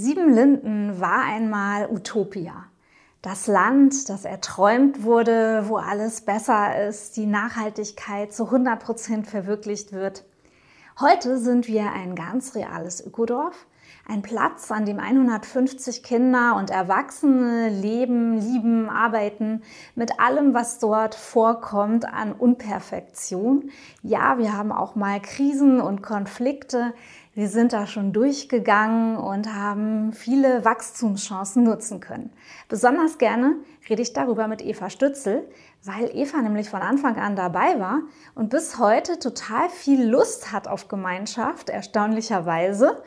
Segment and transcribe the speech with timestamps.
[0.00, 2.66] Siebenlinden war einmal Utopia.
[3.20, 9.90] Das Land, das erträumt wurde, wo alles besser ist, die Nachhaltigkeit zu 100 Prozent verwirklicht
[9.90, 10.24] wird.
[11.00, 13.66] Heute sind wir ein ganz reales Ökodorf,
[14.06, 19.62] ein Platz, an dem 150 Kinder und Erwachsene leben, lieben, arbeiten,
[19.96, 23.70] mit allem, was dort vorkommt an Unperfektion.
[24.02, 26.94] Ja, wir haben auch mal Krisen und Konflikte.
[27.38, 32.32] Wir sind da schon durchgegangen und haben viele Wachstumschancen nutzen können.
[32.68, 33.54] Besonders gerne
[33.88, 35.48] rede ich darüber mit Eva Stützel,
[35.84, 38.00] weil Eva nämlich von Anfang an dabei war
[38.34, 43.04] und bis heute total viel Lust hat auf Gemeinschaft, erstaunlicherweise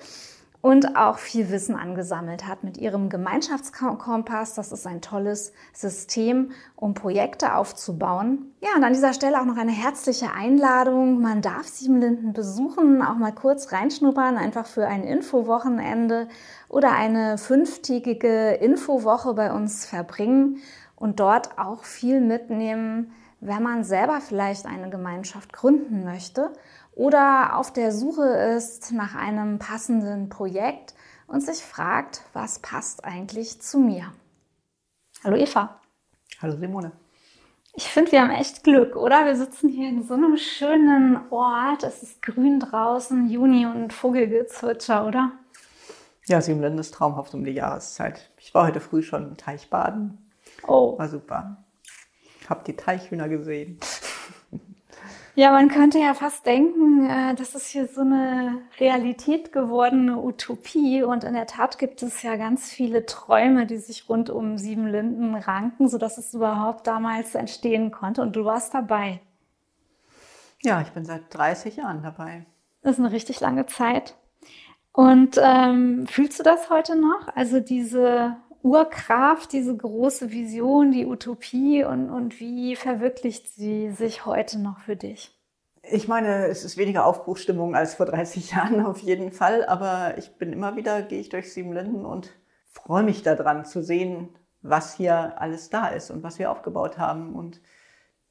[0.61, 4.53] und auch viel Wissen angesammelt hat mit ihrem Gemeinschaftskompass.
[4.53, 8.53] Das ist ein tolles System, um Projekte aufzubauen.
[8.61, 11.19] Ja, und an dieser Stelle auch noch eine herzliche Einladung.
[11.19, 16.27] Man darf Siebenlinden besuchen, auch mal kurz reinschnuppern, einfach für ein Infowochenende
[16.69, 20.57] oder eine fünftägige Infowoche bei uns verbringen
[20.95, 26.53] und dort auch viel mitnehmen, wenn man selber vielleicht eine Gemeinschaft gründen möchte
[26.93, 28.23] oder auf der Suche
[28.55, 30.93] ist nach einem passenden Projekt
[31.27, 34.13] und sich fragt, was passt eigentlich zu mir.
[35.23, 35.79] Hallo Eva.
[36.39, 36.91] Hallo Simone.
[37.73, 39.25] Ich finde, wir haben echt Glück, oder?
[39.25, 41.83] Wir sitzen hier in so einem schönen Ort.
[41.83, 45.31] Es ist grün draußen, Juni und Vogelgezwitscher, oder?
[46.27, 48.29] Ja, Siebenlinden ist traumhaft um die Jahreszeit.
[48.37, 50.31] Ich war heute früh schon im Teichbaden.
[50.67, 50.97] Oh.
[50.99, 51.63] War super.
[52.49, 53.79] Hab die Teichhühner gesehen.
[55.33, 61.03] Ja, man könnte ja fast denken, äh, das ist hier so eine Realität gewordene Utopie.
[61.03, 64.87] Und in der Tat gibt es ja ganz viele Träume, die sich rund um Sieben
[64.87, 68.21] Linden ranken, sodass es überhaupt damals entstehen konnte.
[68.21, 69.21] Und du warst dabei.
[70.61, 72.45] Ja, ich bin seit 30 Jahren dabei.
[72.81, 74.15] Das ist eine richtig lange Zeit.
[74.91, 77.29] Und ähm, fühlst du das heute noch?
[77.35, 84.59] Also diese Urkraft, diese große Vision, die Utopie und, und wie verwirklicht sie sich heute
[84.59, 85.37] noch für dich?
[85.83, 90.37] Ich meine, es ist weniger Aufbruchstimmung als vor 30 Jahren auf jeden Fall, aber ich
[90.37, 92.31] bin immer wieder, gehe ich durch Siebenlinden und
[92.65, 94.29] freue mich daran zu sehen,
[94.61, 97.61] was hier alles da ist und was wir aufgebaut haben und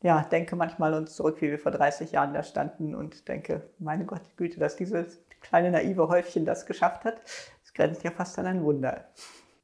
[0.02, 4.06] ja, denke manchmal uns zurück, wie wir vor 30 Jahren da standen und denke, meine
[4.06, 7.20] Gott, Güte, dass dieses kleine naive Häufchen das geschafft hat,
[7.62, 9.08] das grenzt ja fast an ein Wunder.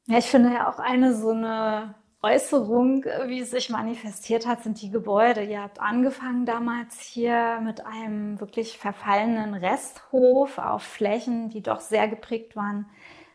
[0.09, 4.81] Ja, ich finde ja auch eine so eine Äußerung, wie es sich manifestiert hat, sind
[4.81, 5.43] die Gebäude.
[5.43, 12.07] Ihr habt angefangen damals hier mit einem wirklich verfallenen Resthof auf Flächen, die doch sehr
[12.07, 12.85] geprägt waren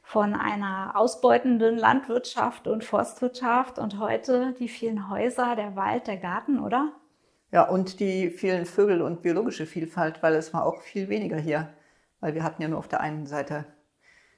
[0.02, 6.58] von einer ausbeutenden Landwirtschaft und Forstwirtschaft und heute die vielen Häuser, der Wald, der Garten,
[6.58, 6.92] oder?
[7.50, 11.68] Ja, und die vielen Vögel und biologische Vielfalt, weil es war auch viel weniger hier,
[12.20, 13.66] weil wir hatten ja nur auf der einen Seite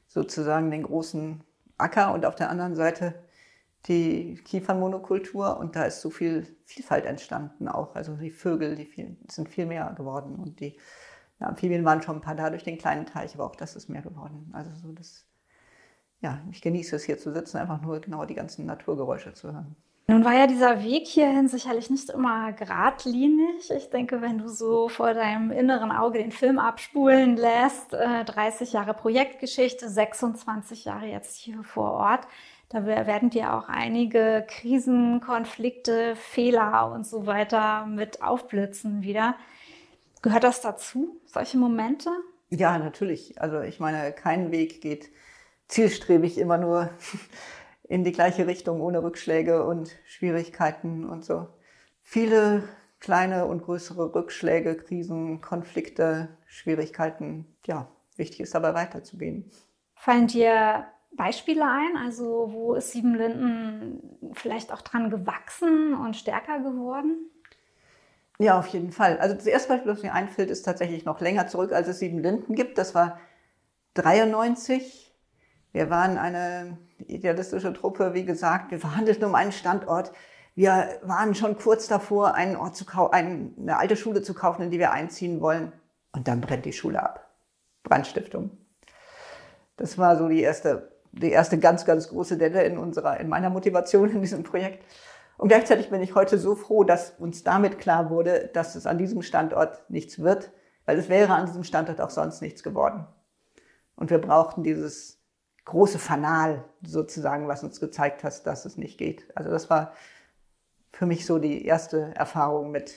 [0.09, 1.45] sozusagen den großen
[1.79, 3.15] Acker und auf der anderen Seite
[3.87, 7.95] die Kiefernmonokultur und da ist so viel Vielfalt entstanden auch.
[7.95, 10.79] Also die Vögel, die viel, sind viel mehr geworden und die
[11.41, 13.89] ja, Amphibien waren schon ein paar da durch den kleinen Teich, aber auch das ist
[13.89, 14.51] mehr geworden.
[14.53, 15.27] Also so das,
[16.21, 19.77] ja, ich genieße es hier zu sitzen, einfach nur genau die ganzen Naturgeräusche zu hören.
[20.07, 23.71] Nun war ja dieser Weg hierhin sicherlich nicht immer geradlinig.
[23.71, 28.75] Ich denke, wenn du so vor deinem inneren Auge den Film abspulen lässt, äh, 30
[28.75, 32.29] Jahre Projektgeschichte, 26 Jahre jetzt hier vor Ort,
[32.69, 39.37] da werden dir auch einige Krisen, Konflikte, Fehler und so weiter mit aufblitzen wieder.
[40.23, 42.11] Gehört das dazu, solche Momente?
[42.51, 43.41] Ja, natürlich.
[43.41, 45.11] Also ich meine, kein Weg geht
[45.69, 46.91] zielstrebig immer nur
[47.89, 51.49] in die gleiche Richtung ohne Rückschläge und Schwierigkeiten und so.
[52.03, 52.65] Viele
[53.01, 57.47] kleine und größere Rückschläge, Krisen, Konflikte, Schwierigkeiten.
[57.67, 59.51] Ja, wichtig ist dabei weiterzugehen.
[59.95, 61.97] Fallen dir Beispiele ein?
[61.97, 67.31] Also wo ist Siebenlinden vielleicht auch dran gewachsen und stärker geworden?
[68.39, 69.19] Ja, auf jeden Fall.
[69.19, 72.55] Also das erste Beispiel, das mir einfällt, ist tatsächlich noch länger zurück, als es Siebenlinden
[72.55, 72.79] gibt.
[72.79, 73.21] Das war
[73.95, 75.04] 93
[75.75, 78.71] wir waren eine idealistische Truppe, wie gesagt.
[78.71, 80.13] Wir verhandelten um einen Standort.
[80.55, 84.71] Wir waren schon kurz davor, einen Ort zu kaufen, eine alte Schule zu kaufen, in
[84.71, 85.73] die wir einziehen wollen.
[86.13, 87.29] Und dann brennt die Schule ab.
[87.83, 88.57] Brandstiftung.
[89.77, 93.51] Das war so die erste die erste ganz, ganz große Delle in unserer, in meiner
[93.51, 94.85] Motivation in diesem Projekt.
[95.37, 98.99] Und gleichzeitig bin ich heute so froh, dass uns damit klar wurde, dass es an
[98.99, 100.53] diesem Standort nichts wird,
[100.87, 103.07] weil es wäre an diesem Standort auch sonst nichts geworden.
[103.97, 105.21] Und wir brauchten dieses
[105.65, 109.27] große Fanal sozusagen, was uns gezeigt hat, dass es nicht geht.
[109.35, 109.95] Also das war
[110.93, 112.95] für mich so die erste Erfahrung mit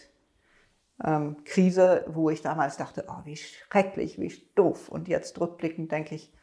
[1.04, 4.90] ähm, Krise, wo ich damals dachte, oh, wie schrecklich, wie doof.
[4.90, 6.34] Und jetzt rückblickend denke ich,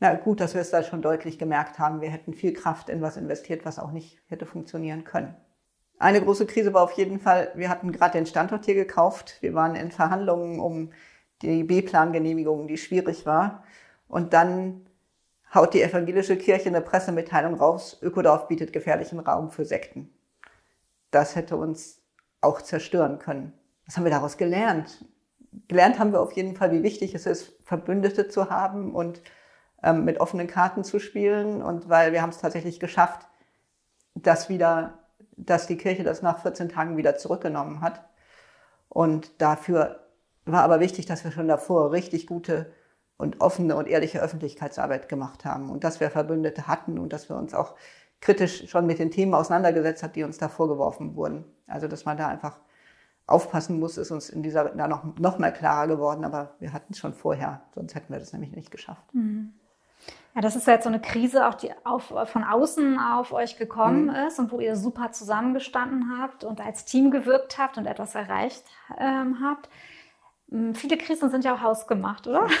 [0.00, 2.00] na gut, dass wir es da schon deutlich gemerkt haben.
[2.00, 5.34] Wir hätten viel Kraft in was investiert, was auch nicht hätte funktionieren können.
[5.98, 9.38] Eine große Krise war auf jeden Fall, wir hatten gerade den Standort hier gekauft.
[9.40, 10.92] Wir waren in Verhandlungen um
[11.42, 13.64] die B-Plan-Genehmigung, die schwierig war.
[14.08, 14.86] Und dann
[15.54, 20.12] haut die evangelische Kirche eine Pressemitteilung raus, Ökodorf bietet gefährlichen Raum für Sekten.
[21.10, 22.02] Das hätte uns
[22.40, 23.52] auch zerstören können.
[23.86, 25.04] Was haben wir daraus gelernt?
[25.68, 29.22] Gelernt haben wir auf jeden Fall, wie wichtig es ist, Verbündete zu haben und
[29.82, 31.62] ähm, mit offenen Karten zu spielen.
[31.62, 33.28] Und weil wir haben es tatsächlich geschafft,
[34.14, 34.98] dass wieder,
[35.36, 38.04] dass die Kirche das nach 14 Tagen wieder zurückgenommen hat.
[38.88, 40.00] Und dafür
[40.44, 42.72] war aber wichtig, dass wir schon davor richtig gute
[43.16, 47.36] und offene und ehrliche Öffentlichkeitsarbeit gemacht haben und dass wir Verbündete hatten und dass wir
[47.36, 47.74] uns auch
[48.20, 51.44] kritisch schon mit den Themen auseinandergesetzt hat, die uns da vorgeworfen wurden.
[51.66, 52.58] Also dass man da einfach
[53.26, 56.92] aufpassen muss, ist uns in dieser da noch, noch mal klarer geworden, aber wir hatten
[56.92, 59.14] es schon vorher, sonst hätten wir das nämlich nicht geschafft.
[59.14, 59.54] Mhm.
[60.34, 63.56] Ja, das ist ja jetzt so eine Krise, auch die auf, von außen auf euch
[63.56, 64.26] gekommen mhm.
[64.26, 68.64] ist und wo ihr super zusammengestanden habt und als Team gewirkt habt und etwas erreicht
[68.98, 69.68] ähm, habt.
[70.50, 72.46] Hm, viele Krisen sind ja auch hausgemacht, oder?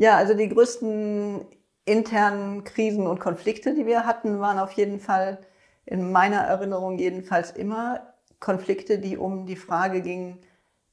[0.00, 1.44] Ja, also die größten
[1.84, 5.40] internen Krisen und Konflikte, die wir hatten, waren auf jeden Fall
[5.86, 10.38] in meiner Erinnerung jedenfalls immer Konflikte, die um die Frage gingen,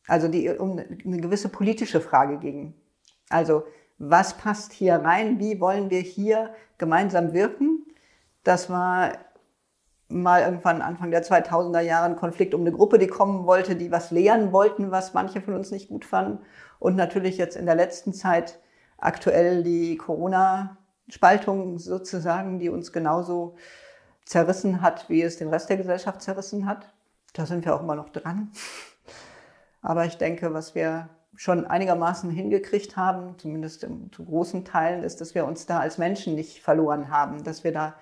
[0.07, 2.73] also die um eine gewisse politische Frage gingen.
[3.29, 3.63] Also
[3.99, 5.39] was passt hier rein?
[5.39, 7.85] Wie wollen wir hier gemeinsam wirken?
[8.43, 9.17] Das war
[10.07, 13.91] mal irgendwann Anfang der 2000er Jahre ein Konflikt um eine Gruppe, die kommen wollte, die
[13.91, 16.39] was lehren wollten, was manche von uns nicht gut fanden.
[16.79, 18.59] Und natürlich jetzt in der letzten Zeit
[18.97, 23.55] aktuell die Corona-Spaltung sozusagen, die uns genauso
[24.25, 26.93] zerrissen hat, wie es den Rest der Gesellschaft zerrissen hat.
[27.33, 28.51] Da sind wir auch immer noch dran.
[29.81, 35.35] Aber ich denke, was wir schon einigermaßen hingekriegt haben, zumindest zu großen Teilen, ist, dass
[35.35, 37.95] wir uns da als Menschen nicht verloren haben, dass wir da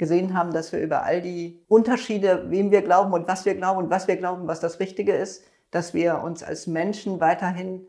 [0.00, 3.84] gesehen haben, dass wir über all die Unterschiede, wem wir glauben und was wir glauben
[3.84, 7.86] und was wir glauben, was das Richtige ist, dass wir uns als Menschen weiterhin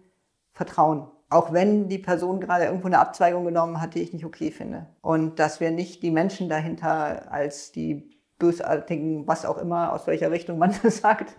[0.51, 1.07] vertrauen.
[1.29, 4.87] Auch wenn die Person gerade irgendwo eine Abzweigung genommen hat, die ich nicht okay finde.
[5.01, 10.31] Und dass wir nicht die Menschen dahinter als die bösartigen, was auch immer, aus welcher
[10.31, 11.33] Richtung man das sagt,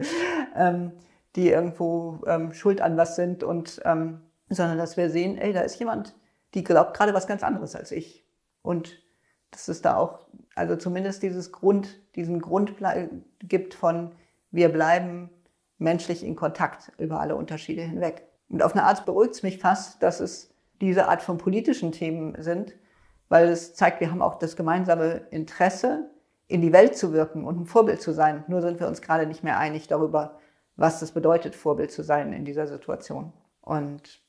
[0.57, 0.93] ähm,
[1.37, 5.61] die irgendwo ähm, schuld an was sind und ähm, sondern dass wir sehen, ey, da
[5.61, 6.15] ist jemand,
[6.55, 8.25] die glaubt gerade was ganz anderes als ich.
[8.63, 9.03] Und
[9.53, 10.27] dass es da auch,
[10.57, 12.75] also zumindest dieses Grund, diesen Grund
[13.41, 14.13] gibt von,
[14.51, 15.31] wir bleiben
[15.79, 18.27] menschlich in Kontakt über alle Unterschiede hinweg.
[18.49, 22.35] Und auf eine Art beruhigt es mich fast, dass es diese Art von politischen Themen
[22.43, 22.75] sind,
[23.29, 26.11] weil es zeigt, wir haben auch das gemeinsame Interesse,
[26.49, 28.45] in die Welt zu wirken und ein Vorbild zu sein.
[28.47, 30.39] Nur sind wir uns gerade nicht mehr einig darüber,
[30.77, 33.33] was das bedeutet, Vorbild zu sein in dieser Situation.
[33.63, 34.21] Und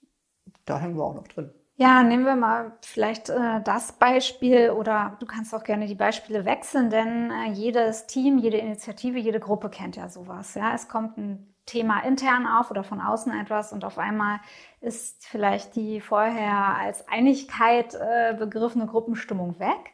[0.65, 1.51] da hängen wir auch noch drin.
[1.75, 6.45] Ja, nehmen wir mal vielleicht äh, das Beispiel oder du kannst auch gerne die Beispiele
[6.45, 10.53] wechseln, denn äh, jedes Team, jede Initiative, jede Gruppe kennt ja sowas.
[10.53, 14.39] Ja, es kommt ein Thema intern auf oder von außen etwas und auf einmal
[14.81, 19.92] ist vielleicht die vorher als Einigkeit äh, begriffene Gruppenstimmung weg.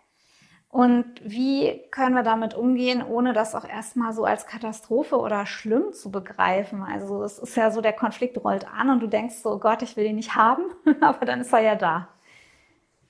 [0.72, 5.94] Und wie können wir damit umgehen, ohne das auch erstmal so als Katastrophe oder schlimm
[5.94, 6.84] zu begreifen?
[6.84, 9.82] Also es ist ja so, der Konflikt rollt an und du denkst so, oh Gott,
[9.82, 10.64] ich will ihn nicht haben,
[11.02, 12.10] aber dann ist er ja da.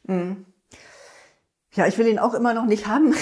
[0.03, 0.45] Mhm.
[1.73, 3.13] Ja, ich will ihn auch immer noch nicht haben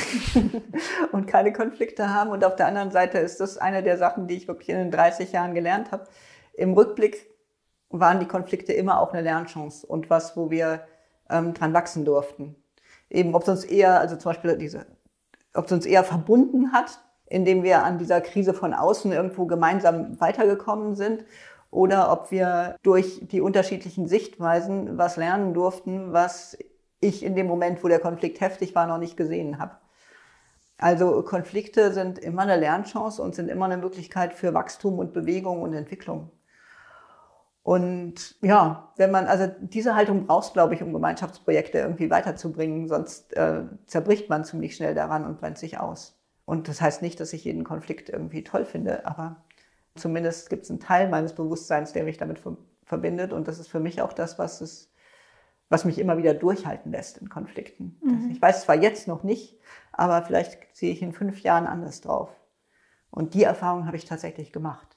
[1.12, 2.30] und keine Konflikte haben.
[2.30, 4.92] Und auf der anderen Seite ist das eine der Sachen, die ich wirklich in den
[4.92, 6.08] 30 Jahren gelernt habe.
[6.54, 7.28] Im Rückblick
[7.90, 10.88] waren die Konflikte immer auch eine Lernchance und was, wo wir
[11.30, 12.56] ähm, dran wachsen durften
[13.10, 14.86] eben, ob es uns eher, also zum Beispiel diese,
[15.54, 20.20] ob es uns eher verbunden hat, indem wir an dieser Krise von außen irgendwo gemeinsam
[20.20, 21.26] weitergekommen sind
[21.72, 26.58] oder ob wir durch die unterschiedlichen Sichtweisen was lernen durften, was
[27.00, 29.78] ich in dem Moment, wo der Konflikt heftig war, noch nicht gesehen habe.
[30.78, 35.62] Also Konflikte sind immer eine Lernchance und sind immer eine Möglichkeit für Wachstum und Bewegung
[35.62, 36.32] und Entwicklung.
[37.68, 43.36] Und ja, wenn man, also diese Haltung brauchst, glaube ich, um Gemeinschaftsprojekte irgendwie weiterzubringen, sonst
[43.36, 46.18] äh, zerbricht man ziemlich schnell daran und brennt sich aus.
[46.46, 49.44] Und das heißt nicht, dass ich jeden Konflikt irgendwie toll finde, aber
[49.96, 52.42] zumindest gibt es einen Teil meines Bewusstseins, der mich damit
[52.86, 53.34] verbindet.
[53.34, 54.90] Und das ist für mich auch das, was es
[55.68, 58.00] was mich immer wieder durchhalten lässt in Konflikten.
[58.02, 58.30] Mhm.
[58.32, 59.60] Ich weiß zwar jetzt noch nicht,
[59.92, 62.30] aber vielleicht sehe ich in fünf Jahren anders drauf.
[63.12, 64.97] Und die Erfahrung habe ich tatsächlich gemacht.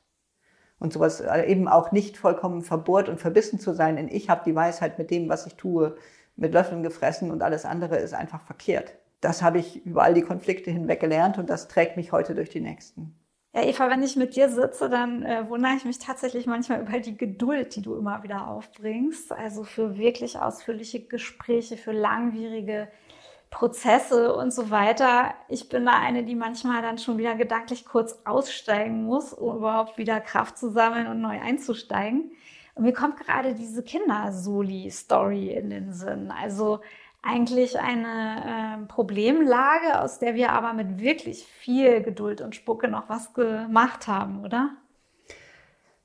[0.80, 4.42] Und sowas äh, eben auch nicht vollkommen verbohrt und verbissen zu sein in ich habe
[4.44, 5.96] die Weisheit mit dem, was ich tue,
[6.36, 8.94] mit Löffeln gefressen und alles andere ist einfach verkehrt.
[9.20, 12.48] Das habe ich über all die Konflikte hinweg gelernt und das trägt mich heute durch
[12.48, 13.14] die nächsten.
[13.52, 17.00] Ja, Eva, wenn ich mit dir sitze, dann äh, wundere ich mich tatsächlich manchmal über
[17.00, 19.32] die Geduld, die du immer wieder aufbringst.
[19.32, 22.88] Also für wirklich ausführliche Gespräche, für langwierige
[23.50, 25.34] Prozesse und so weiter.
[25.48, 29.98] Ich bin da eine, die manchmal dann schon wieder gedanklich kurz aussteigen muss, um überhaupt
[29.98, 32.30] wieder Kraft zu sammeln und neu einzusteigen.
[32.74, 36.30] Und mir kommt gerade diese Kindersoli-Story in den Sinn.
[36.30, 36.80] Also
[37.22, 43.08] eigentlich eine äh, Problemlage, aus der wir aber mit wirklich viel Geduld und Spucke noch
[43.08, 44.70] was gemacht haben, oder?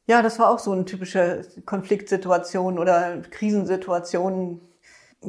[0.07, 4.61] Ja, das war auch so eine typische Konfliktsituation oder Krisensituation.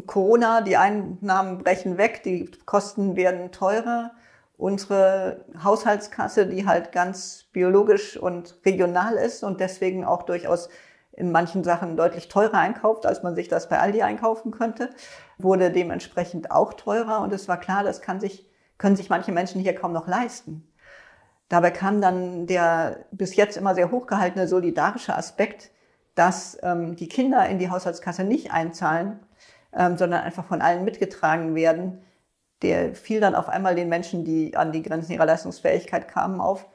[0.07, 4.13] Corona, die Einnahmen brechen weg, die Kosten werden teurer.
[4.59, 10.69] Unsere Haushaltskasse, die halt ganz biologisch und regional ist und deswegen auch durchaus
[11.13, 14.91] in manchen Sachen deutlich teurer einkauft, als man sich das bei Aldi einkaufen könnte,
[15.39, 19.61] wurde dementsprechend auch teurer und es war klar, das kann sich, können sich manche Menschen
[19.61, 20.71] hier kaum noch leisten.
[21.49, 25.71] Dabei kam dann der bis jetzt immer sehr hochgehaltene solidarische Aspekt,
[26.15, 29.21] dass ähm, die Kinder in die Haushaltskasse nicht einzahlen,
[29.73, 32.03] ähm, sondern einfach von allen mitgetragen werden.
[32.63, 36.67] Der fiel dann auf einmal den Menschen, die an die Grenzen ihrer Leistungsfähigkeit kamen, auf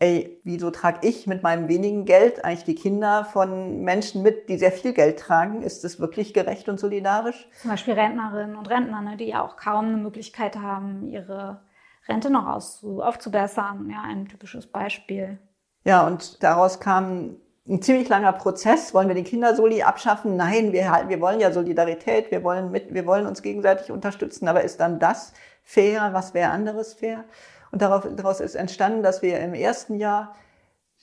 [0.00, 4.58] ey, wieso trage ich mit meinem wenigen Geld eigentlich die Kinder von Menschen mit, die
[4.58, 5.62] sehr viel Geld tragen?
[5.62, 7.48] Ist das wirklich gerecht und solidarisch?
[7.60, 11.60] Zum Beispiel Rentnerinnen und Rentner, ne, die ja auch kaum eine Möglichkeit haben, ihre
[12.08, 13.90] Rente noch aufzubessern.
[13.90, 15.38] Ja, ein typisches Beispiel.
[15.84, 17.36] Ja, und daraus kam
[17.70, 18.92] ein ziemlich langer Prozess.
[18.92, 20.36] Wollen wir den Kindersoli abschaffen?
[20.36, 24.48] Nein, wir, wir wollen ja Solidarität, wir wollen, mit, wir wollen uns gegenseitig unterstützen.
[24.48, 26.10] Aber ist dann das fair?
[26.12, 27.24] Was wäre anderes fair?
[27.70, 30.34] Und daraus ist entstanden, dass wir im ersten Jahr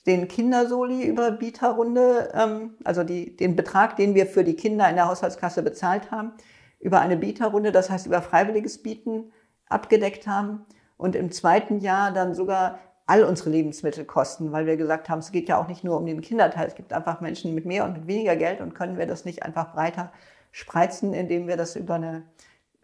[0.06, 4.96] den Kindersoli über Bieterrunde, ähm, also die, den Betrag, den wir für die Kinder in
[4.96, 6.32] der Haushaltskasse bezahlt haben,
[6.80, 9.32] über eine Bieterrunde, das heißt über freiwilliges Bieten,
[9.68, 10.66] abgedeckt haben.
[10.96, 15.48] Und im zweiten Jahr dann sogar all unsere Lebensmittelkosten, weil wir gesagt haben, es geht
[15.48, 18.06] ja auch nicht nur um den Kinderteil, es gibt einfach Menschen mit mehr und mit
[18.06, 20.12] weniger Geld und können wir das nicht einfach breiter
[20.52, 22.24] spreizen, indem wir das über eine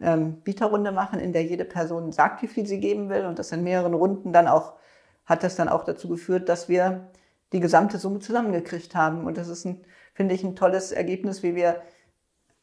[0.01, 3.51] ähm, Bieterrunde machen, in der jede Person sagt, wie viel sie geben will und das
[3.51, 4.73] in mehreren Runden dann auch,
[5.27, 7.07] hat das dann auch dazu geführt, dass wir
[7.53, 9.25] die gesamte Summe zusammengekriegt haben.
[9.25, 9.81] Und das ist, ein,
[10.15, 11.81] finde ich, ein tolles Ergebnis, wie wir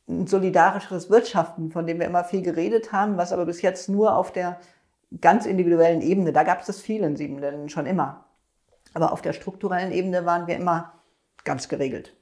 [0.09, 4.16] ein solidarischeres Wirtschaften, von dem wir immer viel geredet haben, was aber bis jetzt nur
[4.16, 4.59] auf der
[5.21, 8.25] ganz individuellen Ebene, da gab es das viel in sieben Ländern schon immer.
[8.95, 10.95] Aber auf der strukturellen Ebene waren wir immer
[11.45, 12.14] ganz geregelt.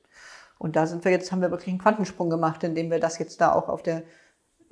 [0.59, 3.40] Und da sind wir jetzt, haben wir wirklich einen Quantensprung gemacht, indem wir das jetzt
[3.40, 4.02] da auch auf der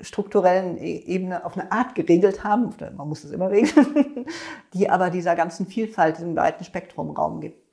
[0.01, 4.27] strukturellen e-, Ebene auf eine Art geregelt haben, man muss es immer regeln,
[4.75, 7.67] die aber dieser ganzen Vielfalt, diesem weiten Spektrum Raum gibt.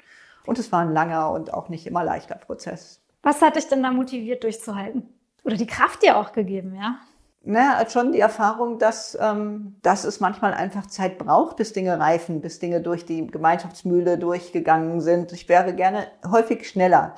[0.45, 3.01] Und es war ein langer und auch nicht immer leichter Prozess.
[3.21, 5.09] Was hat dich denn da motiviert durchzuhalten?
[5.43, 6.99] Oder die Kraft dir auch gegeben, ja?
[7.47, 12.41] Naja, schon die Erfahrung, dass, ähm, dass es manchmal einfach Zeit braucht, bis Dinge reifen,
[12.41, 15.31] bis Dinge durch die Gemeinschaftsmühle durchgegangen sind.
[15.31, 17.13] Ich wäre gerne häufig schneller.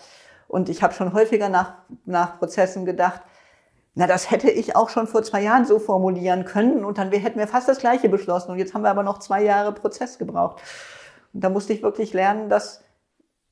[0.50, 3.22] Und ich habe schon häufiger nach, nach Prozessen gedacht,
[3.96, 7.39] na, das hätte ich auch schon vor zwei Jahren so formulieren können und dann hätten
[7.39, 8.51] wir fast das Gleiche beschlossen.
[8.51, 10.62] Und jetzt haben wir aber noch zwei Jahre Prozess gebraucht.
[11.34, 12.84] Und da musste ich wirklich lernen, dass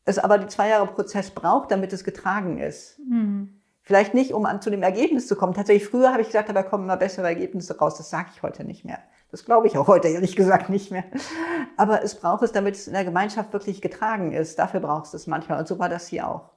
[0.04, 3.00] es aber die zwei Jahre Prozess braucht, damit es getragen ist.
[3.00, 3.62] Mhm.
[3.86, 5.54] Vielleicht nicht, um an, zu dem Ergebnis zu kommen.
[5.54, 7.96] Tatsächlich, früher habe ich gesagt, dabei kommen immer bessere Ergebnisse raus.
[7.98, 8.98] Das sage ich heute nicht mehr.
[9.30, 11.04] Das glaube ich auch heute ehrlich gesagt nicht mehr.
[11.78, 14.58] Aber es braucht es, damit es in der Gemeinschaft wirklich getragen ist.
[14.58, 15.60] Dafür brauchst du es manchmal.
[15.60, 16.50] Und so war das hier auch.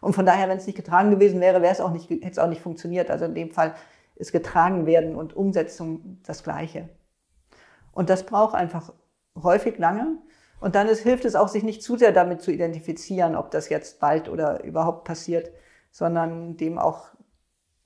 [0.00, 2.38] Und von daher, wenn es nicht getragen gewesen wäre, wäre es auch nicht, hätte es
[2.38, 3.10] auch nicht funktioniert.
[3.10, 3.74] Also in dem Fall
[4.14, 6.88] ist getragen werden und Umsetzung das Gleiche.
[7.90, 8.92] Und das braucht einfach
[9.42, 10.18] häufig lange.
[10.60, 13.70] Und dann ist, hilft es auch, sich nicht zu sehr damit zu identifizieren, ob das
[13.70, 15.50] jetzt bald oder überhaupt passiert,
[15.96, 17.08] sondern dem auch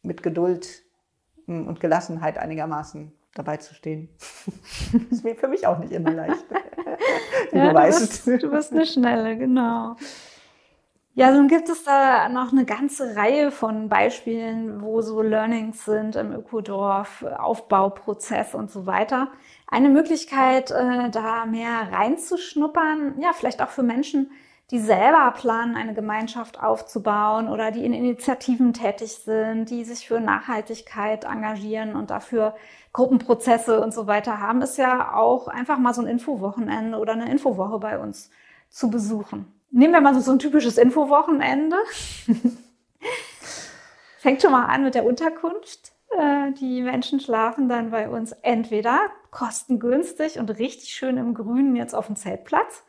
[0.03, 0.83] mit Geduld
[1.47, 4.09] hm, und Gelassenheit einigermaßen dabei zu stehen.
[5.11, 6.45] das ist für mich auch nicht immer leicht.
[7.53, 8.27] ja, du, weißt.
[8.27, 9.95] Bist, du bist eine Schnelle, genau.
[11.15, 16.17] Ja, nun gibt es da noch eine ganze Reihe von Beispielen, wo so Learnings sind
[16.17, 19.29] im Ökodorf, Aufbauprozess und so weiter.
[19.69, 24.33] Eine Möglichkeit, äh, da mehr reinzuschnuppern, ja, vielleicht auch für Menschen,
[24.71, 30.21] die selber planen, eine Gemeinschaft aufzubauen oder die in Initiativen tätig sind, die sich für
[30.21, 32.55] Nachhaltigkeit engagieren und dafür
[32.93, 37.31] Gruppenprozesse und so weiter haben, ist ja auch einfach mal so ein Infowochenende oder eine
[37.31, 38.31] Infowoche bei uns
[38.69, 39.53] zu besuchen.
[39.71, 41.77] Nehmen wir mal so, ein typisches Infowochenende.
[44.19, 45.93] Fängt schon mal an mit der Unterkunft.
[46.17, 48.99] Äh, die Menschen schlafen dann bei uns entweder
[49.31, 52.85] kostengünstig und richtig schön im Grünen jetzt auf dem Zeltplatz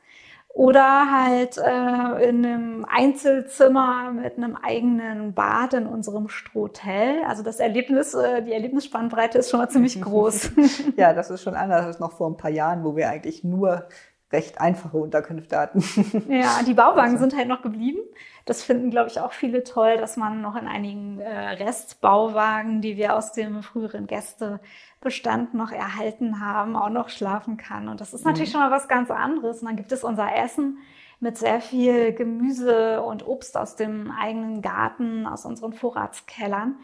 [0.54, 7.24] oder halt äh, in einem Einzelzimmer mit einem eigenen Bad in unserem Strohtel.
[7.28, 10.52] Also das Erlebnis, äh, die Erlebnisspannbreite ist schon mal ziemlich groß.
[10.98, 13.88] ja, das ist schon anders als noch vor ein paar Jahren, wo wir eigentlich nur
[14.32, 15.84] recht einfache Unterkünfte hatten.
[16.30, 18.00] Ja, die Bauwagen sind halt noch geblieben.
[18.46, 22.98] Das finden, glaube ich, auch viele toll, dass man noch in einigen äh, Restbauwagen, die
[22.98, 27.88] wir aus dem früheren Gästebestand noch erhalten haben, auch noch schlafen kann.
[27.88, 28.54] Und das ist natürlich mhm.
[28.54, 29.62] schon mal was ganz anderes.
[29.62, 30.78] Und dann gibt es unser Essen
[31.20, 36.78] mit sehr viel Gemüse und Obst aus dem eigenen Garten, aus unseren Vorratskellern.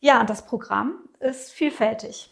[0.00, 2.30] Ja, und das Programm ist vielfältig.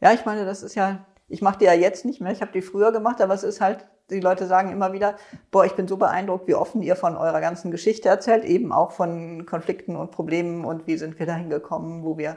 [0.00, 2.52] Ja, ich meine, das ist ja ich mache die ja jetzt nicht mehr, ich habe
[2.52, 5.16] die früher gemacht, aber es ist halt, die Leute sagen immer wieder,
[5.50, 8.92] boah, ich bin so beeindruckt, wie offen ihr von eurer ganzen Geschichte erzählt, eben auch
[8.92, 12.36] von Konflikten und Problemen und wie sind wir dahin gekommen, wo wir,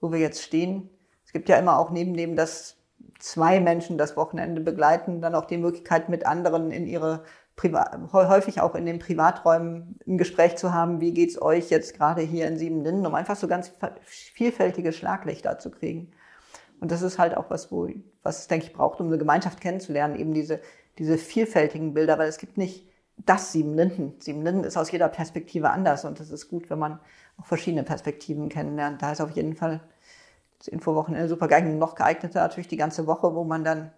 [0.00, 0.90] wo wir jetzt stehen.
[1.24, 2.76] Es gibt ja immer auch neben dem, dass
[3.18, 7.24] zwei Menschen das Wochenende begleiten, dann auch die Möglichkeit mit anderen in ihre
[7.56, 12.22] Privat, häufig auch in den Privaträumen ein Gespräch zu haben, wie geht's euch jetzt gerade
[12.22, 13.70] hier in Siebenlinden, um einfach so ganz
[14.02, 16.12] vielfältige Schlaglichter zu kriegen.
[16.80, 17.88] Und das ist halt auch was, wo,
[18.22, 20.60] was es, denke ich, braucht, um eine Gemeinschaft kennenzulernen, eben diese,
[20.98, 24.14] diese vielfältigen Bilder, weil es gibt nicht das Siebenlinden.
[24.18, 26.98] Siebenlinden ist aus jeder Perspektive anders und es ist gut, wenn man
[27.38, 29.02] auch verschiedene Perspektiven kennenlernt.
[29.02, 29.80] Da ist auf jeden Fall
[30.58, 31.78] das Infowochenende super geeignet.
[31.78, 33.92] Noch geeigneter natürlich die ganze Woche, wo man dann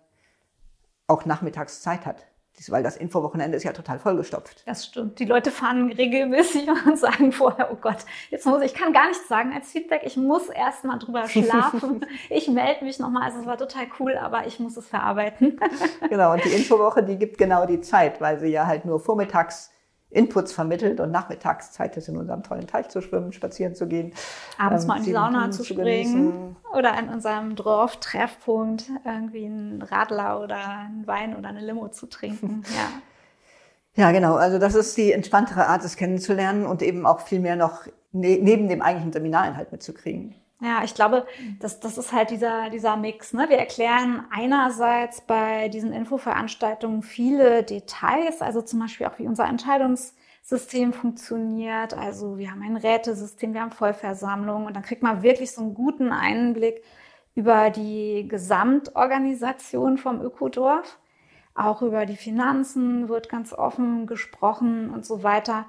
[1.06, 2.26] auch nachmittags Zeit hat
[2.70, 4.62] weil das Infowochenende ist ja total vollgestopft.
[4.66, 5.18] Das stimmt.
[5.18, 7.98] Die Leute fahren regelmäßig und sagen vorher, oh Gott,
[8.30, 11.28] jetzt muss ich, ich kann gar nichts sagen als Feedback, ich muss erst mal drüber
[11.28, 12.06] schlafen.
[12.30, 15.58] ich melde mich nochmal, also es war total cool, aber ich muss es verarbeiten.
[16.08, 19.70] genau, und die Infowoche, die gibt genau die Zeit, weil sie ja halt nur vormittags
[20.12, 24.12] Inputs vermittelt und Nachmittagszeit ist in unserem tollen Teich zu schwimmen, spazieren zu gehen.
[24.58, 30.40] Abends ähm, mal in die Sauna zu springen oder in unserem Dorftreffpunkt irgendwie einen Radler
[30.40, 32.62] oder einen Wein oder eine Limo zu trinken.
[32.72, 32.88] Ja.
[33.94, 34.36] Ja, genau.
[34.36, 38.38] Also das ist die entspanntere Art, es kennenzulernen und eben auch viel mehr noch ne
[38.40, 40.34] neben dem eigentlichen Seminarinhalt mitzukriegen.
[40.62, 41.26] Ja, ich glaube,
[41.58, 43.32] das, das ist halt dieser, dieser Mix.
[43.32, 43.46] Ne?
[43.48, 50.92] Wir erklären einerseits bei diesen Infoveranstaltungen viele Details, also zum Beispiel auch, wie unser Entscheidungssystem
[50.92, 51.94] funktioniert.
[51.94, 55.74] Also wir haben ein Rätesystem, wir haben Vollversammlungen und dann kriegt man wirklich so einen
[55.74, 56.84] guten Einblick
[57.34, 60.96] über die Gesamtorganisation vom Ökodorf.
[61.56, 65.66] Auch über die Finanzen wird ganz offen gesprochen und so weiter.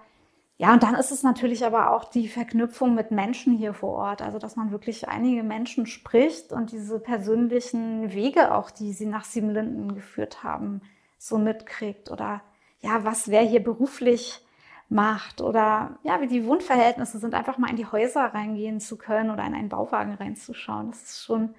[0.63, 4.21] Ja, und dann ist es natürlich aber auch die Verknüpfung mit Menschen hier vor Ort.
[4.21, 9.25] Also, dass man wirklich einige Menschen spricht und diese persönlichen Wege auch, die sie nach
[9.25, 10.79] Siebenlinden geführt haben,
[11.17, 12.09] so mitkriegt.
[12.11, 12.43] Oder
[12.79, 14.39] ja, was wer hier beruflich
[14.87, 19.31] macht oder ja, wie die Wohnverhältnisse sind, einfach mal in die Häuser reingehen zu können
[19.31, 20.91] oder in einen Bauwagen reinzuschauen.
[20.91, 21.55] Das ist schon,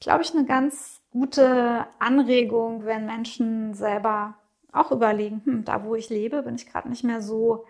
[0.00, 4.34] glaube ich, eine ganz gute Anregung, wenn Menschen selber
[4.72, 7.64] auch überlegen, hm, da wo ich lebe, bin ich gerade nicht mehr so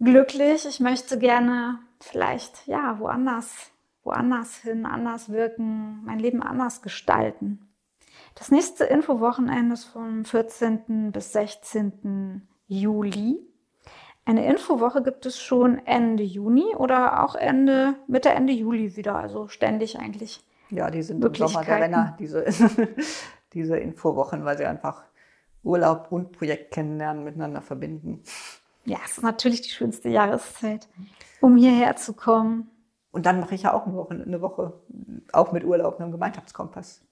[0.00, 0.66] glücklich.
[0.66, 3.70] Ich möchte gerne vielleicht, ja, woanders,
[4.02, 7.68] woanders hin, anders wirken, mein Leben anders gestalten.
[8.34, 11.12] Das nächste Infowochenende ist vom 14.
[11.12, 12.48] bis 16.
[12.66, 13.38] Juli.
[14.24, 19.48] Eine Infowoche gibt es schon Ende Juni oder auch Ende, Mitte, Ende Juli wieder, also
[19.48, 20.44] ständig eigentlich.
[20.70, 22.44] Ja, die sind im Sommer der Renner, diese,
[23.52, 25.02] diese Infowochen, weil sie einfach
[25.64, 28.22] Urlaub und Projekt kennenlernen, miteinander verbinden.
[28.84, 30.88] Ja, es ist natürlich die schönste Jahreszeit,
[31.40, 32.70] um hierher zu kommen.
[33.12, 34.72] Und dann mache ich ja auch eine Woche, eine Woche
[35.32, 37.02] auch mit Urlaub, einem Gemeinschaftskompass.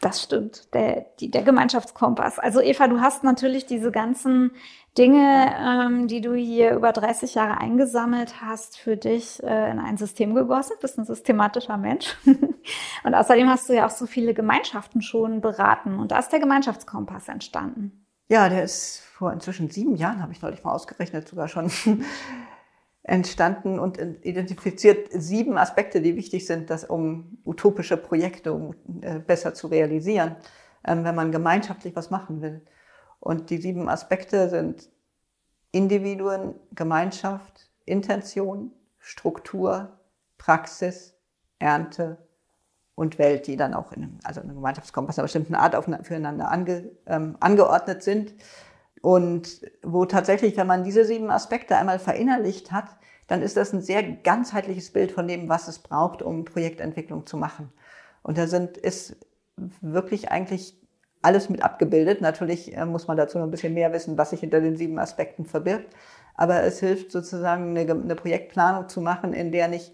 [0.00, 2.38] Das stimmt, der, die, der Gemeinschaftskompass.
[2.38, 4.52] Also Eva, du hast natürlich diese ganzen
[4.96, 9.98] Dinge, ähm, die du hier über 30 Jahre eingesammelt hast, für dich äh, in ein
[9.98, 10.72] System gegossen.
[10.76, 12.16] Du bist ein systematischer Mensch.
[13.04, 15.98] und außerdem hast du ja auch so viele Gemeinschaften schon beraten.
[15.98, 18.06] Und da ist der Gemeinschaftskompass entstanden.
[18.28, 21.72] Ja, der ist vor inzwischen sieben Jahren, habe ich neulich mal ausgerechnet, sogar schon
[23.02, 29.54] entstanden und identifiziert sieben Aspekte, die wichtig sind, dass, um utopische Projekte um, äh, besser
[29.54, 30.36] zu realisieren,
[30.86, 32.64] ähm, wenn man gemeinschaftlich was machen will.
[33.18, 34.88] Und die sieben Aspekte sind
[35.72, 39.98] Individuen, Gemeinschaft, Intention, Struktur,
[40.36, 41.18] Praxis,
[41.58, 42.18] Ernte
[42.94, 46.52] und Welt, die dann auch in einem, also in einem Gemeinschaftskompass einer bestimmten Art aufeinander
[46.52, 48.34] ange, ähm, angeordnet sind.
[49.02, 53.82] Und wo tatsächlich, wenn man diese sieben Aspekte einmal verinnerlicht hat, dann ist das ein
[53.82, 57.72] sehr ganzheitliches Bild von dem, was es braucht, um Projektentwicklung zu machen.
[58.22, 59.16] Und da sind, ist
[59.80, 60.74] wirklich eigentlich
[61.22, 62.20] alles mit abgebildet.
[62.20, 64.98] Natürlich äh, muss man dazu noch ein bisschen mehr wissen, was sich hinter den sieben
[64.98, 65.94] Aspekten verbirgt.
[66.34, 69.92] aber es hilft sozusagen eine, eine Projektplanung zu machen, in der nicht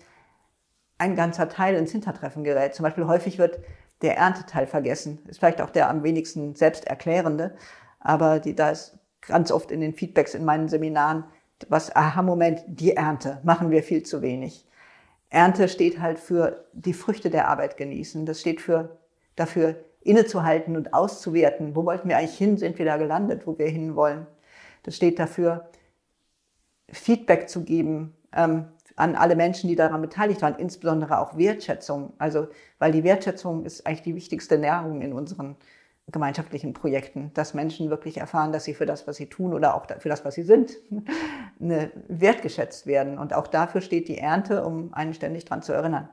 [0.98, 2.74] ein ganzer Teil ins Hintertreffen gerät.
[2.74, 3.60] Zum Beispiel häufig wird
[4.02, 5.20] der Ernteteil vergessen.
[5.26, 7.56] Ist vielleicht auch der am wenigsten selbsterklärende,
[8.04, 11.24] aber die, da ist ganz oft in den Feedbacks in meinen Seminaren
[11.68, 14.66] was, aha, Moment, die Ernte machen wir viel zu wenig.
[15.30, 18.26] Ernte steht halt für die Früchte der Arbeit genießen.
[18.26, 18.98] Das steht für,
[19.36, 21.74] dafür, innezuhalten und auszuwerten.
[21.74, 22.58] Wo wollten wir eigentlich hin?
[22.58, 24.26] Sind wir da gelandet, wo wir hinwollen?
[24.82, 25.70] Das steht dafür,
[26.90, 32.12] Feedback zu geben ähm, an alle Menschen, die daran beteiligt waren, insbesondere auch Wertschätzung.
[32.18, 35.56] Also, weil die Wertschätzung ist eigentlich die wichtigste Nährung in unseren
[36.08, 39.86] gemeinschaftlichen Projekten, dass Menschen wirklich erfahren, dass sie für das, was sie tun oder auch
[39.98, 40.72] für das, was sie sind,
[41.58, 43.18] ne, wertgeschätzt werden.
[43.18, 46.08] Und auch dafür steht die Ernte, um einen ständig daran zu erinnern.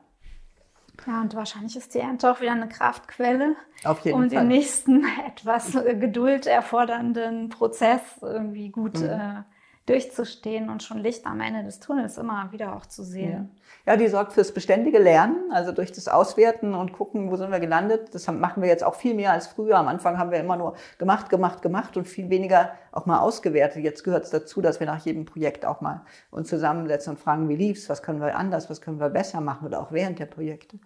[1.08, 4.39] Ja, und wahrscheinlich ist die Ernte auch wieder eine Kraftquelle, Auf jeden um Fall.
[4.39, 9.10] den nächsten etwas Geduld erfordernden Prozess irgendwie gut mhm.
[9.10, 9.43] äh,
[9.91, 13.49] durchzustehen und schon Licht am Ende des Tunnels immer wieder auch zu sehen.
[13.86, 13.93] Ja.
[13.93, 17.60] ja, die sorgt fürs beständige Lernen, also durch das Auswerten und gucken, wo sind wir
[17.60, 18.13] gelandet.
[18.13, 19.77] Das machen wir jetzt auch viel mehr als früher.
[19.77, 23.84] Am Anfang haben wir immer nur gemacht, gemacht, gemacht und viel weniger auch mal ausgewertet.
[23.84, 27.49] Jetzt gehört es dazu, dass wir nach jedem Projekt auch mal uns zusammensetzen und fragen,
[27.49, 30.25] wie lief's, was können wir anders, was können wir besser machen oder auch während der
[30.25, 30.80] Projekte.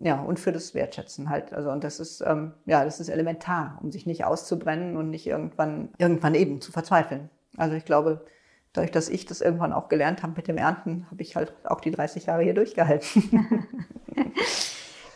[0.00, 1.52] Ja, und für das Wertschätzen halt.
[1.52, 5.26] Also, und das ist, ähm, ja, das ist elementar, um sich nicht auszubrennen und nicht
[5.26, 7.30] irgendwann, irgendwann eben zu verzweifeln.
[7.56, 8.24] Also ich glaube,
[8.72, 11.80] dadurch, dass ich das irgendwann auch gelernt habe mit dem Ernten, habe ich halt auch
[11.80, 13.66] die 30 Jahre hier durchgehalten.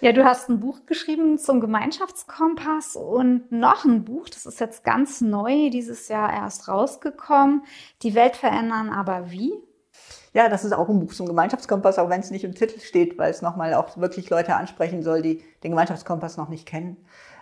[0.00, 4.84] Ja, du hast ein Buch geschrieben zum Gemeinschaftskompass und noch ein Buch, das ist jetzt
[4.84, 7.64] ganz neu, dieses Jahr erst rausgekommen.
[8.02, 9.52] Die Welt verändern, aber wie?
[10.34, 13.18] Ja, das ist auch ein Buch zum Gemeinschaftskompass, auch wenn es nicht im Titel steht,
[13.18, 16.96] weil es nochmal auch wirklich Leute ansprechen soll, die den Gemeinschaftskompass noch nicht kennen.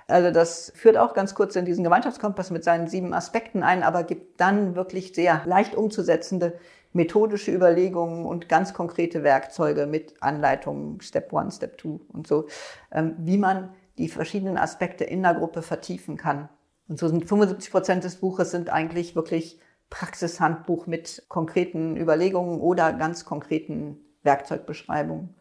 [0.09, 4.05] Also das führt auch ganz kurz in diesen Gemeinschaftskompass mit seinen sieben Aspekten ein, aber
[4.05, 6.59] gibt dann wirklich sehr leicht umzusetzende
[6.93, 12.47] methodische Überlegungen und ganz konkrete Werkzeuge mit Anleitungen, Step One, Step Two und so,
[12.93, 16.49] ähm, wie man die verschiedenen Aspekte in der Gruppe vertiefen kann.
[16.89, 22.93] Und so sind 75 Prozent des Buches sind eigentlich wirklich Praxishandbuch mit konkreten Überlegungen oder
[22.93, 25.35] ganz konkreten Werkzeugbeschreibungen.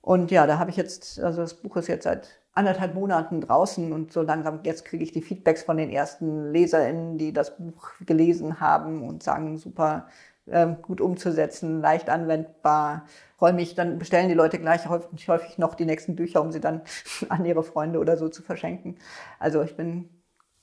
[0.00, 3.92] Und ja, da habe ich jetzt, also das Buch ist jetzt seit anderthalb Monaten draußen
[3.92, 7.90] und so langsam jetzt kriege ich die Feedbacks von den ersten LeserInnen, die das Buch
[8.04, 10.08] gelesen haben und sagen, super
[10.48, 13.04] ähm, gut umzusetzen, leicht anwendbar.
[13.38, 16.60] Freue mich, dann bestellen die Leute gleich häufig, häufig noch die nächsten Bücher, um sie
[16.60, 16.82] dann
[17.28, 18.96] an ihre Freunde oder so zu verschenken.
[19.38, 20.08] Also ich bin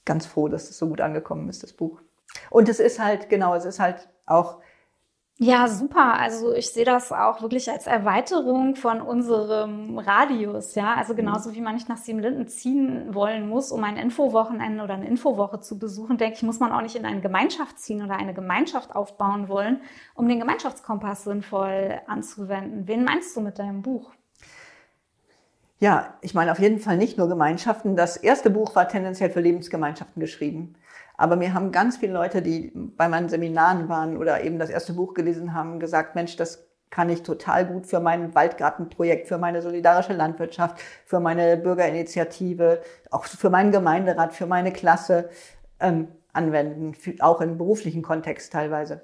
[0.06, 2.02] ganz froh, dass es so gut angekommen ist, das Buch.
[2.50, 4.60] Und es ist halt, genau, es ist halt auch
[5.39, 6.15] ja, super.
[6.15, 10.95] Also ich sehe das auch wirklich als Erweiterung von unserem Radius, ja.
[10.95, 11.17] Also mhm.
[11.17, 15.60] genauso wie man nicht nach Siebenlinden ziehen wollen muss, um ein Infowochenende oder eine Infowoche
[15.60, 18.95] zu besuchen, denke ich, muss man auch nicht in eine Gemeinschaft ziehen oder eine Gemeinschaft
[18.95, 19.82] aufbauen wollen,
[20.15, 22.88] um den Gemeinschaftskompass sinnvoll anzuwenden.
[22.88, 24.12] Wen meinst du mit deinem Buch?
[25.80, 27.95] Ja, ich meine auf jeden Fall nicht nur Gemeinschaften.
[27.95, 30.73] Das erste Buch war tendenziell für Lebensgemeinschaften geschrieben.
[31.17, 34.93] Aber mir haben ganz viele Leute, die bei meinen Seminaren waren oder eben das erste
[34.93, 39.62] Buch gelesen haben, gesagt, Mensch, das kann ich total gut für mein Waldgartenprojekt, für meine
[39.62, 45.30] solidarische Landwirtschaft, für meine Bürgerinitiative, auch für meinen Gemeinderat, für meine Klasse
[45.80, 49.01] ähm, anwenden, auch im beruflichen Kontext teilweise.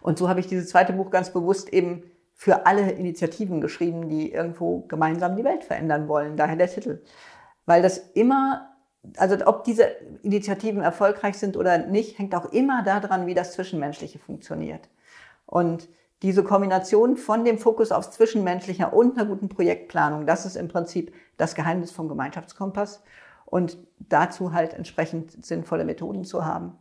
[0.00, 2.04] Und so habe ich dieses zweite Buch ganz bewusst eben
[2.34, 6.36] für alle Initiativen geschrieben, die irgendwo gemeinsam die Welt verändern wollen.
[6.36, 7.02] Daher der Titel.
[7.64, 8.75] Weil das immer
[9.16, 9.84] also ob diese
[10.22, 14.88] Initiativen erfolgreich sind oder nicht, hängt auch immer daran, wie das Zwischenmenschliche funktioniert.
[15.46, 15.88] Und
[16.22, 21.12] diese Kombination von dem Fokus aufs Zwischenmenschliche und einer guten Projektplanung, das ist im Prinzip
[21.36, 23.02] das Geheimnis vom Gemeinschaftskompass.
[23.44, 26.76] Und dazu halt entsprechend sinnvolle Methoden zu haben,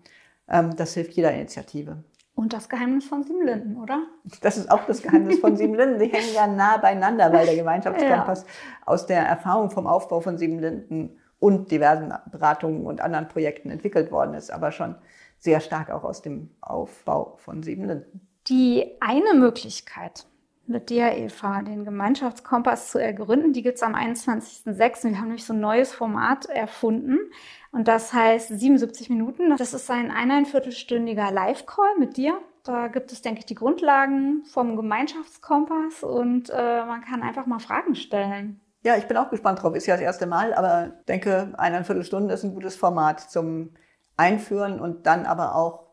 [0.48, 2.04] ähm, das hilft jeder Initiative.
[2.34, 4.04] Und das Geheimnis von Siebenlinden, oder?
[4.42, 6.00] Das ist auch das Geheimnis von Siebenlinden.
[6.00, 8.48] Die hängen ja nah beieinander, weil der Gemeinschaftskompass ja.
[8.86, 14.34] aus der Erfahrung vom Aufbau von Siebenlinden und diversen Beratungen und anderen Projekten entwickelt worden
[14.34, 14.96] ist, aber schon
[15.38, 18.28] sehr stark auch aus dem Aufbau von Siebenlinden.
[18.48, 20.26] Die eine Möglichkeit,
[20.68, 25.10] mit dir, Eva, den Gemeinschaftskompass zu ergründen, die gibt es am 21.06.
[25.10, 27.20] Wir haben nämlich so ein neues Format erfunden
[27.72, 29.56] und das heißt 77 Minuten.
[29.58, 32.40] Das ist ein eineinviertelstündiger Live-Call mit dir.
[32.64, 37.60] Da gibt es, denke ich, die Grundlagen vom Gemeinschaftskompass und äh, man kann einfach mal
[37.60, 38.60] Fragen stellen.
[38.86, 39.74] Ja, ich bin auch gespannt drauf.
[39.74, 43.72] Ist ja das erste Mal, aber denke, eineinviertel Stunde ist ein gutes Format zum
[44.16, 45.88] Einführen und dann aber auch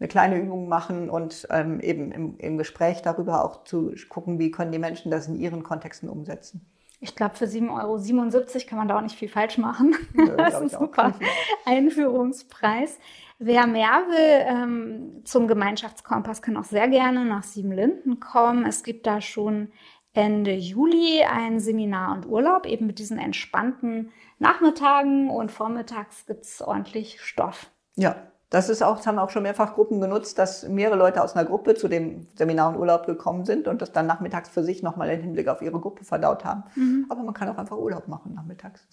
[0.00, 4.50] eine kleine Übung machen und ähm, eben im, im Gespräch darüber auch zu gucken, wie
[4.50, 6.68] können die Menschen das in ihren Kontexten umsetzen.
[6.98, 9.94] Ich glaube, für 7,77 Euro kann man da auch nicht viel falsch machen.
[10.16, 11.14] Ja, das ist ein super
[11.66, 12.98] Einführungspreis.
[13.38, 18.66] Wer mehr will ähm, zum Gemeinschaftskompass, kann auch sehr gerne nach Siebenlinden kommen.
[18.66, 19.68] Es gibt da schon
[20.14, 26.62] Ende Juli ein Seminar und Urlaub, eben mit diesen entspannten Nachmittagen und vormittags gibt es
[26.62, 27.70] ordentlich Stoff.
[27.96, 28.16] Ja,
[28.50, 31.44] das ist auch, das haben auch schon mehrfach Gruppen genutzt, dass mehrere Leute aus einer
[31.44, 35.10] Gruppe zu dem Seminar und Urlaub gekommen sind und das dann nachmittags für sich nochmal
[35.10, 36.62] im Hinblick auf ihre Gruppe verdaut haben.
[36.76, 37.06] Mhm.
[37.08, 38.86] Aber man kann auch einfach Urlaub machen nachmittags.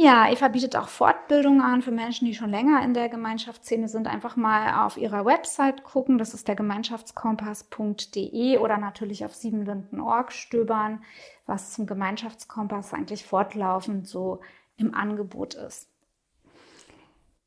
[0.00, 4.06] Ja, Eva bietet auch Fortbildungen an für Menschen, die schon länger in der Gemeinschaftsszene sind.
[4.06, 6.18] Einfach mal auf ihrer Website gucken.
[6.18, 11.02] Das ist der Gemeinschaftskompass.de oder natürlich auf siebenlinden.org stöbern,
[11.46, 14.38] was zum Gemeinschaftskompass eigentlich fortlaufend so
[14.76, 15.88] im Angebot ist.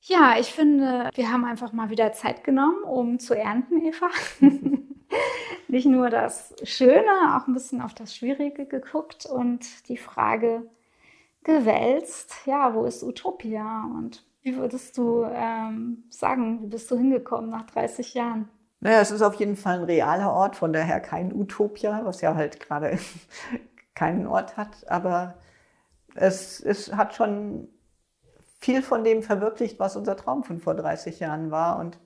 [0.02, 4.10] Ja, ich finde, wir haben einfach mal wieder Zeit genommen, um zu ernten, Eva.
[5.70, 10.70] Nicht nur das Schöne, auch ein bisschen auf das Schwierige geguckt und die Frage,
[11.43, 12.34] gewälzt.
[12.45, 13.89] Ja, wo ist Utopia?
[13.97, 18.49] Und wie würdest du ähm, sagen, wie bist du hingekommen nach 30 Jahren?
[18.80, 22.34] Naja, es ist auf jeden Fall ein realer Ort, von daher kein Utopia, was ja
[22.36, 22.97] halt gerade
[23.95, 24.89] keinen Ort hat.
[24.89, 25.36] Aber
[26.15, 27.69] es, es hat schon
[28.60, 31.80] viel von dem verwirklicht, was unser Traum von vor 30 Jahren war.
[31.80, 31.99] Und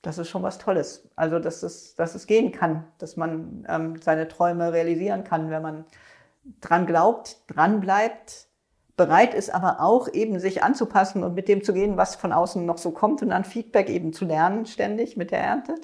[0.00, 1.10] das ist schon was Tolles.
[1.16, 5.62] Also, dass es, dass es gehen kann, dass man ähm, seine Träume realisieren kann, wenn
[5.62, 5.84] man
[6.62, 8.47] dran glaubt, dran bleibt
[8.98, 12.66] bereit ist aber auch eben sich anzupassen und mit dem zu gehen, was von außen
[12.66, 15.76] noch so kommt und dann Feedback eben zu lernen ständig mit der Ernte.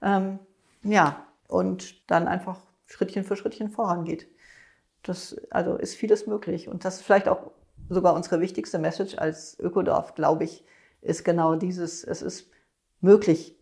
[0.00, 0.38] Ähm,
[0.82, 4.28] ja, und dann einfach Schrittchen für Schrittchen vorangeht.
[5.02, 6.68] Das, also ist vieles möglich.
[6.68, 7.50] Und das ist vielleicht auch
[7.90, 10.64] sogar unsere wichtigste Message als Ökodorf, glaube ich,
[11.02, 12.50] ist genau dieses, es ist
[13.00, 13.58] möglich,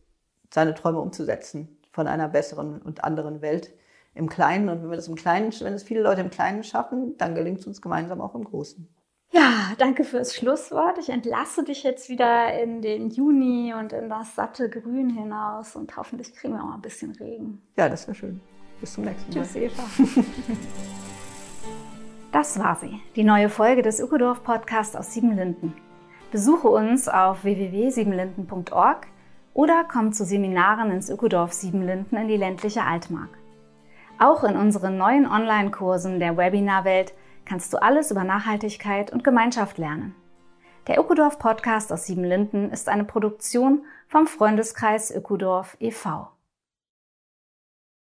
[0.52, 3.72] seine Träume umzusetzen von einer besseren und anderen Welt
[4.14, 4.68] im Kleinen.
[4.68, 7.61] Und wenn wir das im Kleinen, wenn es viele Leute im Kleinen schaffen, dann gelingt
[7.61, 8.88] es uns gemeinsam auch im Großen.
[9.33, 10.99] Ja, danke fürs Schlusswort.
[10.99, 15.96] Ich entlasse dich jetzt wieder in den Juni und in das satte Grün hinaus und
[15.96, 17.62] hoffentlich kriegen wir auch ein bisschen Regen.
[17.77, 18.40] Ja, das wäre schön.
[18.81, 19.44] Bis zum nächsten Mal.
[19.44, 19.83] Tschüss, Eva.
[22.33, 25.75] das war sie, die neue Folge des Ökodorf Podcasts aus Siebenlinden.
[26.33, 29.07] Besuche uns auf www.siebenlinden.org
[29.55, 33.39] oder komm zu Seminaren ins Ökodorf Siebenlinden in die ländliche Altmark.
[34.22, 37.14] Auch in unseren neuen Online-Kursen der Webinarwelt
[37.46, 40.14] kannst du alles über Nachhaltigkeit und Gemeinschaft lernen.
[40.88, 46.28] Der Ökodorf Podcast aus Siebenlinden ist eine Produktion vom Freundeskreis Ökodorf e.V.